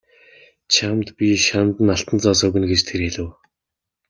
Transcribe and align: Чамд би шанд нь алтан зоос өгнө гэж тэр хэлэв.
Чамд 0.73 1.07
би 1.17 1.27
шанд 1.45 1.75
нь 1.83 1.93
алтан 1.95 2.17
зоос 2.23 2.41
өгнө 2.47 2.65
гэж 2.71 2.81
тэр 2.87 3.01
хэлэв. 3.05 3.27